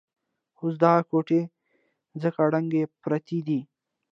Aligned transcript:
اوس 0.59 0.73
دغه 0.83 1.01
کوټې 1.09 1.41
ځکه 2.21 2.41
ړنګې 2.53 2.83
پرتې 3.03 3.39
دي. 3.47 3.59